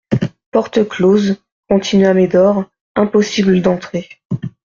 Porte 0.49 0.83
close, 0.89 1.35
continua 1.69 2.15
Médor, 2.15 2.63
impossible 2.95 3.61
d'entrer. 3.61 4.09